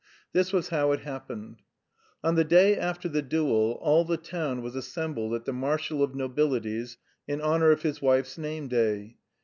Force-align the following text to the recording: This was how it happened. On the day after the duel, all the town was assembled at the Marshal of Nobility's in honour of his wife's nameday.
This 0.33 0.51
was 0.51 0.69
how 0.69 0.91
it 0.93 1.01
happened. 1.01 1.57
On 2.23 2.33
the 2.33 2.43
day 2.43 2.75
after 2.75 3.07
the 3.07 3.21
duel, 3.21 3.77
all 3.81 4.03
the 4.03 4.17
town 4.17 4.63
was 4.63 4.75
assembled 4.75 5.35
at 5.35 5.45
the 5.45 5.53
Marshal 5.53 6.01
of 6.01 6.15
Nobility's 6.15 6.97
in 7.27 7.39
honour 7.39 7.69
of 7.69 7.83
his 7.83 8.01
wife's 8.01 8.35
nameday. 8.35 9.17